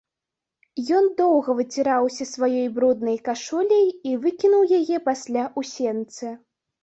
Ён 0.99 1.05
доўга 1.19 1.53
выціраўся 1.59 2.23
сваёй 2.29 2.65
бруднай 2.79 3.19
кашуляй 3.29 3.85
і 4.13 4.15
выкінуў 4.23 4.63
яе 4.81 4.97
пасля 5.11 5.43
ў 5.59 5.61
сенцы. 5.75 6.33